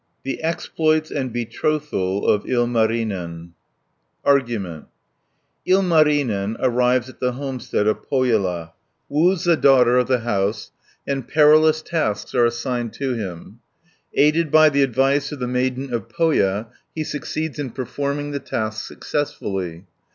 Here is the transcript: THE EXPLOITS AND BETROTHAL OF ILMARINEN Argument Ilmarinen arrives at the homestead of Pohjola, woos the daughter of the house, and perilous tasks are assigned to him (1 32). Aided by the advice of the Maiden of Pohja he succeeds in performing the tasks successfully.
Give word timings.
THE 0.23 0.41
EXPLOITS 0.41 1.11
AND 1.11 1.31
BETROTHAL 1.31 2.25
OF 2.25 2.43
ILMARINEN 2.47 3.51
Argument 4.25 4.85
Ilmarinen 5.67 6.57
arrives 6.59 7.07
at 7.07 7.19
the 7.19 7.33
homestead 7.33 7.85
of 7.85 8.07
Pohjola, 8.09 8.73
woos 9.09 9.43
the 9.43 9.55
daughter 9.55 9.99
of 9.99 10.07
the 10.07 10.21
house, 10.21 10.71
and 11.05 11.27
perilous 11.27 11.83
tasks 11.83 12.33
are 12.33 12.45
assigned 12.47 12.93
to 12.93 13.13
him 13.13 13.59
(1 14.15 14.17
32). 14.17 14.21
Aided 14.23 14.51
by 14.51 14.69
the 14.69 14.81
advice 14.81 15.31
of 15.31 15.37
the 15.37 15.47
Maiden 15.47 15.93
of 15.93 16.09
Pohja 16.09 16.69
he 16.95 17.03
succeeds 17.03 17.59
in 17.59 17.69
performing 17.69 18.31
the 18.31 18.39
tasks 18.39 18.87
successfully. 18.87 19.85